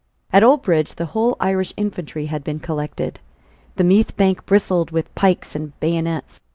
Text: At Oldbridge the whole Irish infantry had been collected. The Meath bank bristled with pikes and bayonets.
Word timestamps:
At 0.33 0.41
Oldbridge 0.41 0.95
the 0.95 1.05
whole 1.05 1.37
Irish 1.39 1.75
infantry 1.77 2.25
had 2.25 2.43
been 2.43 2.57
collected. 2.59 3.19
The 3.75 3.83
Meath 3.83 4.17
bank 4.17 4.47
bristled 4.47 4.89
with 4.89 5.13
pikes 5.13 5.55
and 5.55 5.79
bayonets. 5.79 6.41